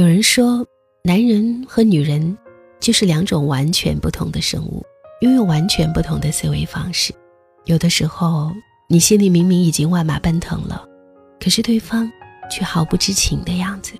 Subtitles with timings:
[0.00, 0.66] 有人说，
[1.04, 2.34] 男人和女人
[2.80, 4.82] 就是两种完全不同的生物，
[5.20, 7.12] 拥有完全不同的思维方式。
[7.66, 8.50] 有的时候，
[8.88, 10.82] 你心里明明已经万马奔腾了，
[11.38, 12.10] 可是对方
[12.50, 13.92] 却毫不知情的样子。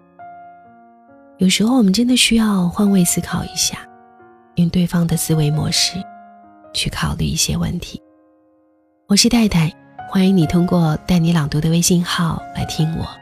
[1.36, 3.86] 有时候，我们真的需要换位思考一下，
[4.54, 6.02] 用对方的思维模式
[6.72, 8.00] 去考虑一些问题。
[9.06, 9.70] 我是戴戴，
[10.08, 13.19] 欢迎你通过带你朗读的微信号来听我。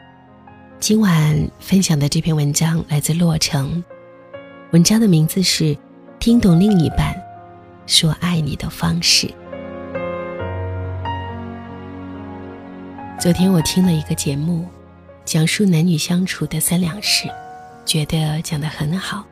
[0.79, 3.83] 今晚分享的这篇文章来自洛城，
[4.71, 5.65] 文章的名字是
[6.19, 7.13] 《听懂另一半
[7.85, 9.27] 说爱你的方式》。
[13.19, 14.65] 昨天我听了一个节目，
[15.25, 17.27] 讲述男女相处的三两事，
[17.85, 19.25] 觉得讲得很好。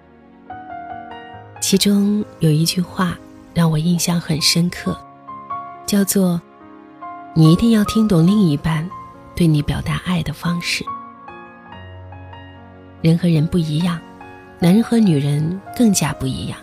[1.61, 3.17] 其中有一句话
[3.53, 4.99] 让我印象很深刻，
[5.85, 6.41] 叫做
[7.33, 8.87] “你一定要听懂另一半
[9.33, 10.83] 对你表达爱的方式”。
[13.01, 13.99] 人和人不一样，
[14.59, 16.57] 男人和女人更加不一样。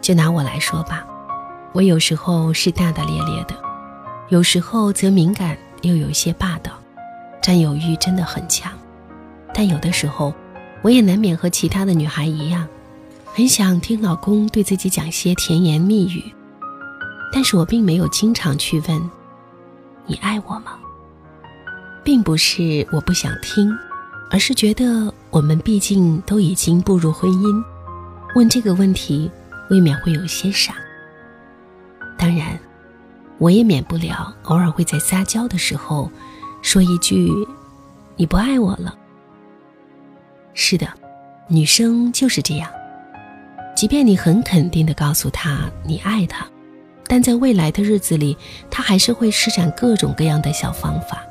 [0.00, 1.06] 就拿我来说吧，
[1.72, 3.54] 我有时候是大大咧咧的，
[4.28, 6.72] 有时候则敏感又有些霸道，
[7.42, 8.72] 占有欲真的很强。
[9.52, 10.32] 但有的时候，
[10.82, 12.66] 我也难免和其他的女孩一样，
[13.24, 16.32] 很想听老公对自己讲些甜言蜜语。
[17.32, 19.10] 但是我并没有经常去问
[20.06, 20.78] ：“你爱我吗？”
[22.04, 23.76] 并不是我不想听。
[24.30, 27.64] 而是觉得我们毕竟都已经步入婚姻，
[28.34, 29.30] 问这个问题
[29.70, 30.74] 未免会有些傻。
[32.18, 32.58] 当然，
[33.38, 36.10] 我也免不了偶尔会在撒娇的时候
[36.60, 37.30] 说一句
[38.16, 38.94] ：“你不爱我了。”
[40.52, 40.86] 是的，
[41.48, 42.70] 女生就是这样。
[43.74, 46.46] 即便你很肯定的告诉她你爱她，
[47.06, 48.36] 但在未来的日子里，
[48.70, 51.22] 她还是会施展各种各样的小方法，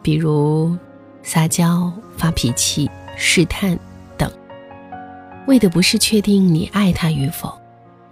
[0.00, 0.78] 比如。
[1.22, 3.78] 撒娇、发脾气、试探
[4.16, 4.30] 等，
[5.46, 7.52] 为的不是确定你爱他与否，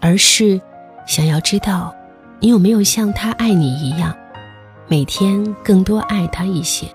[0.01, 0.61] 而是
[1.07, 1.95] 想要知道
[2.39, 4.17] 你有没有像他爱你一样，
[4.87, 6.87] 每天更多爱他一些。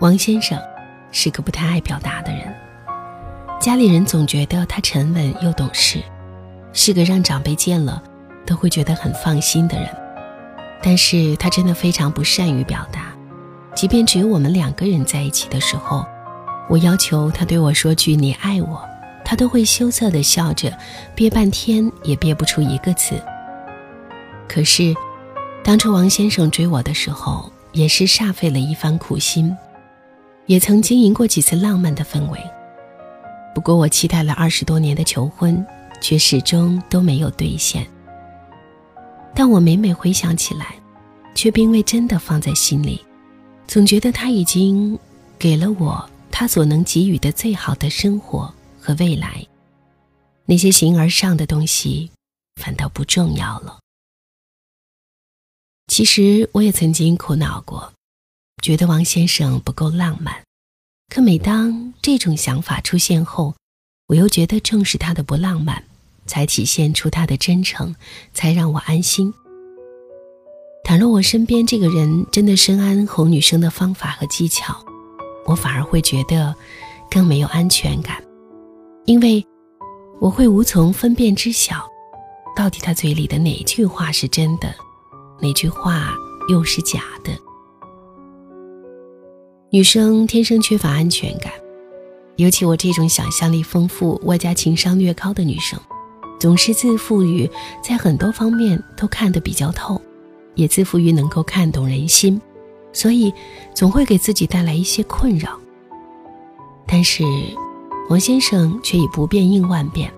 [0.00, 0.58] 王先生
[1.12, 2.52] 是个不太爱表达的人，
[3.60, 6.02] 家里人总觉得他沉稳又懂事，
[6.72, 8.02] 是个让长辈见了
[8.46, 9.88] 都会觉得很放心的人，
[10.82, 13.09] 但是他真的非常不善于表达。
[13.74, 16.04] 即便只有我们两个人在一起的时候，
[16.68, 18.82] 我要求他对我说句“你爱我”，
[19.24, 20.76] 他都会羞涩的笑着，
[21.14, 23.20] 憋半天也憋不出一个字。
[24.48, 24.94] 可是，
[25.62, 29.56] 当初王先生追我的时候，也是煞费了一番苦心，
[30.46, 32.38] 也曾经营过几次浪漫的氛围。
[33.54, 35.64] 不过，我期待了二十多年的求婚，
[36.00, 37.86] 却始终都没有兑现。
[39.34, 40.74] 但我每每回想起来，
[41.34, 43.00] 却并未真的放在心里。
[43.70, 44.98] 总觉得他已经
[45.38, 49.46] 给了我他所能给予的最好的生活和未来，
[50.44, 52.10] 那些形而上的东西
[52.60, 53.78] 反倒不重要了。
[55.86, 57.92] 其实我也曾经苦恼过，
[58.60, 60.42] 觉得王先生不够浪漫。
[61.08, 63.54] 可每当这种想法出现后，
[64.08, 65.84] 我又觉得正是他的不浪漫，
[66.26, 67.94] 才体现出他的真诚，
[68.34, 69.32] 才让我安心。
[70.82, 74.74] 倘若我身边这个人真的深谙哄女生的方法和技巧，
[75.46, 76.54] 我反而会觉得
[77.10, 78.16] 更没有安全感，
[79.04, 79.46] 因为
[80.20, 81.88] 我会无从分辨知晓，
[82.56, 84.74] 到底他嘴里的哪句话是真的，
[85.40, 86.12] 哪句话
[86.48, 87.30] 又是假的。
[89.70, 91.52] 女生天生缺乏安全感，
[92.34, 95.78] 尤其我这种想象力丰富、外加情商略高的女生，
[96.40, 97.48] 总是自负于
[97.80, 100.00] 在很多方面都看得比较透。
[100.54, 102.40] 也自负于能够看懂人心，
[102.92, 103.32] 所以
[103.74, 105.58] 总会给自己带来一些困扰。
[106.86, 107.22] 但是，
[108.08, 110.12] 王先生却以不变应万变，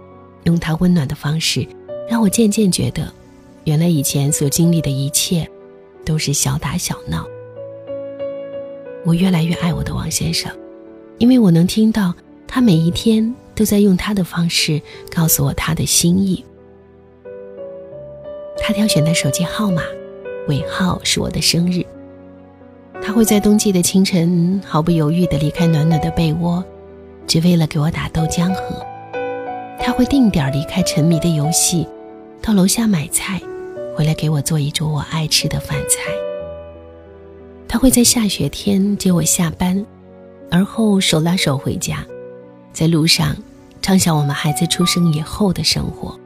[0.44, 1.66] 用他温暖的方式，
[2.09, 3.12] 让我渐渐觉得，
[3.65, 5.48] 原来以前所经历的一切，
[6.04, 7.26] 都是小打小闹。
[9.05, 10.50] 我越来越爱我的王先生，
[11.19, 12.14] 因为我能听到
[12.46, 14.81] 他每一天都在用他的方式
[15.14, 16.43] 告诉我他的心意。
[18.58, 19.82] 他挑选的手机号码。
[20.49, 21.85] 尾号是我的生日。
[23.05, 26.65] 他会在冬季的清晨毫不犹豫地离开暖暖的被窝，
[27.27, 28.87] 只为了给我打豆浆喝。
[29.79, 31.87] 他会定点离开沉迷的游戏，
[32.41, 33.41] 到楼下买菜，
[33.97, 36.12] 回来给我做一桌我爱吃的饭菜。
[37.67, 39.85] 他会在下雪天接我下班，
[40.50, 42.06] 而后手拉手回家，
[42.73, 43.37] 在路上
[43.81, 46.17] 畅想我们孩子出生以后的生活。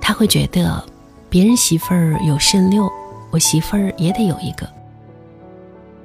[0.00, 0.82] 他会觉得。
[1.32, 2.92] 别人媳妇儿有肾六，
[3.30, 4.68] 我媳妇儿也得有一个。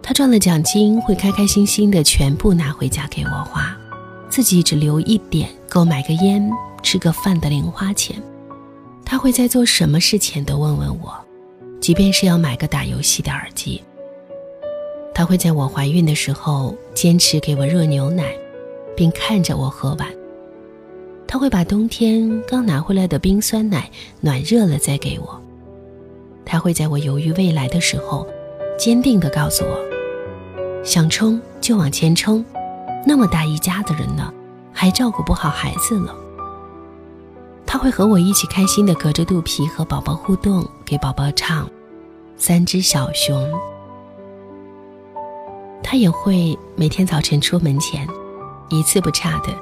[0.01, 3.77] 他赚了奖金会开开心心的全部拿回家给我花，
[4.29, 6.49] 自己只留一点够买个烟、
[6.81, 8.15] 吃个饭的零花钱。
[9.03, 11.13] 他会在做什么事前都问问我，
[11.81, 13.83] 即便是要买个打游戏的耳机。
[15.13, 18.33] 他会在我怀孕的时候坚持给我热牛奶，
[18.95, 20.07] 并看着我喝完。
[21.27, 23.91] 他会把冬天刚拿回来的冰酸奶
[24.21, 25.41] 暖热了再给我。
[26.45, 28.25] 他会在我犹豫未来的时候，
[28.79, 29.77] 坚定地告诉我
[30.85, 32.43] ：“想冲就往前冲，
[33.05, 34.33] 那么大一家子人呢，
[34.71, 36.15] 还照顾不好孩子了。”
[37.67, 41.65] 他会和我一起开心地隔着肚皮和宝宝互动，给宝宝唱
[42.37, 43.43] 《三只小熊》。
[45.83, 48.07] 他也会每天早晨出门前，
[48.69, 49.53] 一次不差的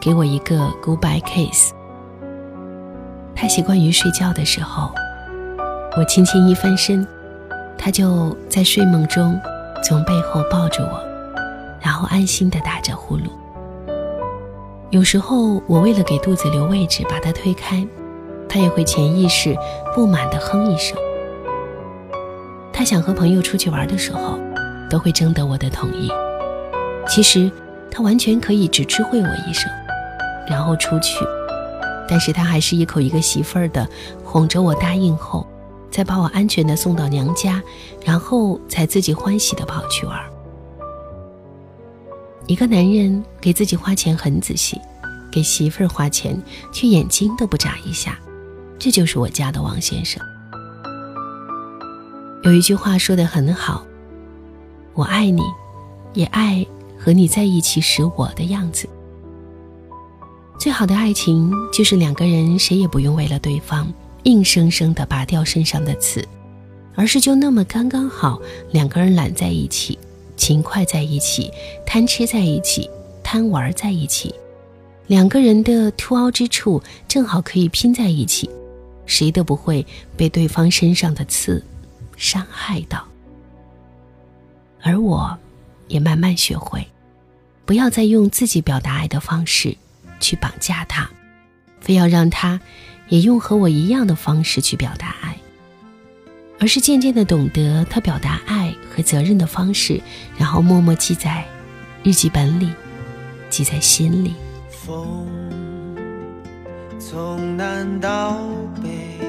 [0.00, 1.72] 给我一个 goodbye kiss。
[3.34, 4.90] 他习惯于睡觉的时候。
[5.96, 7.06] 我轻轻一翻身，
[7.78, 9.40] 他就在睡梦中
[9.80, 11.00] 从背后抱住我，
[11.80, 13.30] 然后安心的打着呼噜。
[14.90, 17.86] 有时候我为了给肚子留位置，把他推开，
[18.48, 19.56] 他也会潜意识
[19.94, 20.98] 不满的哼一声。
[22.72, 24.36] 他想和朋友出去玩的时候，
[24.90, 26.10] 都会征得我的同意。
[27.06, 27.48] 其实
[27.94, 29.70] 他完全可以只知会我一声，
[30.48, 31.24] 然后出去，
[32.08, 33.88] 但是他还是一口一个媳妇儿的
[34.24, 35.46] 哄着我答应后。
[35.90, 37.62] 再把我安全的送到娘家，
[38.04, 40.18] 然后才自己欢喜的跑去玩。
[42.48, 44.80] 一个男人给自己花钱很仔细，
[45.30, 46.36] 给媳妇儿花钱
[46.72, 48.18] 却眼睛都不眨一下，
[48.76, 50.20] 这就是我家的王先生。
[52.42, 53.86] 有一句话说的很好，
[54.94, 55.42] 我爱你，
[56.12, 56.66] 也爱
[57.04, 58.88] 和你在一起时我的样子。
[60.58, 63.92] 最好的爱情就是两个人谁也不用为了对方。
[64.22, 66.26] 硬生生地拔掉身上的刺，
[66.94, 68.40] 而是就那么刚刚好，
[68.72, 69.98] 两个人揽在一起，
[70.34, 71.52] 勤快在一起，
[71.84, 72.88] 贪吃在一起，
[73.22, 74.34] 贪玩在一起，
[75.08, 78.48] 两个人的凸凹之处正好可以拼在一起，
[79.04, 79.86] 谁都不会
[80.16, 81.62] 被对方身上的刺
[82.16, 83.06] 伤害到。
[84.80, 85.36] 而我，
[85.88, 86.82] 也慢慢学会，
[87.64, 89.76] 不要再用自己表达爱的方式
[90.20, 91.10] 去绑架他，
[91.80, 92.60] 非要让他。
[93.10, 95.36] 也用和我一样的方式去表达爱，
[96.58, 100.00] 而是渐渐的懂得他表达爱和责任的方式，
[100.38, 101.44] 然后默默记在
[102.02, 102.72] 日记本里，
[103.50, 104.32] 记在心里。
[104.70, 105.28] 风
[106.98, 108.40] 从南到
[108.82, 109.20] 北，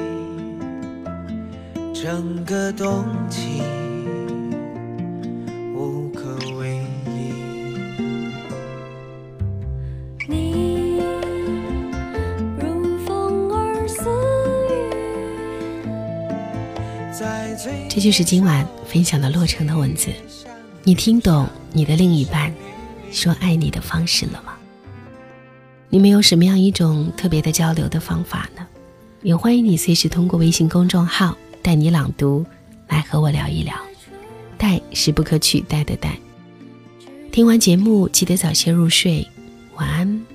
[1.93, 3.61] 整个冬季。
[17.89, 20.11] 这就是今晚分享的洛城的文字，
[20.83, 22.53] 你听懂你的另一半
[23.11, 24.53] 说爱你的方式了吗？
[25.89, 28.65] 你们有什么样一种特别的交流的方法呢？
[29.21, 32.45] 也欢迎你随时通过微信公众号“带你朗读”
[32.87, 33.73] 来和我聊一聊。
[34.57, 36.17] 带是不可取代的带。
[37.31, 39.27] 听完节目记得早些入睡，
[39.75, 40.25] 晚安，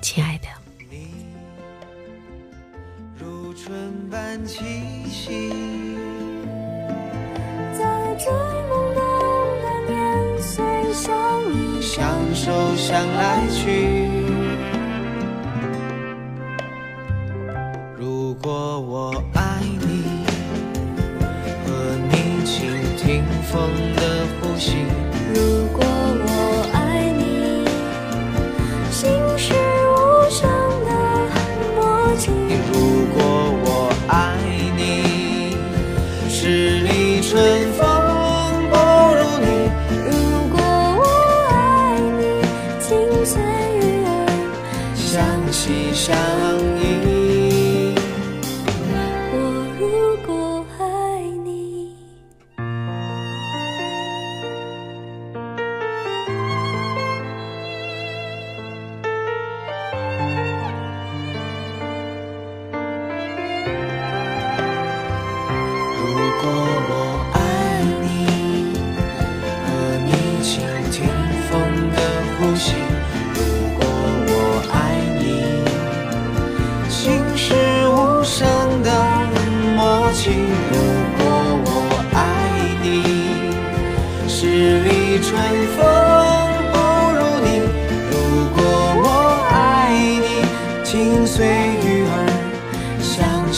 [0.00, 0.48] 亲爱的。
[3.18, 4.64] 如春般气
[5.10, 5.85] 息。
[8.18, 9.00] 追梦中
[9.62, 9.94] 的年
[10.40, 11.14] 岁相
[11.52, 14.08] 依相守相来去。
[17.98, 20.24] 如果我爱你，
[21.66, 21.66] 和
[22.10, 22.54] 你倾
[22.96, 23.54] 听风
[23.96, 24.00] 的
[24.40, 24.76] 呼吸。
[25.34, 25.84] 如果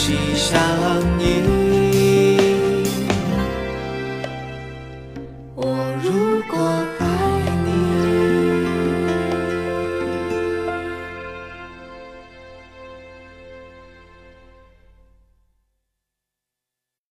[0.09, 0.57] 心相
[1.21, 1.48] 西。